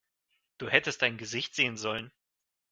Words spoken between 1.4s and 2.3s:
sehen sollen!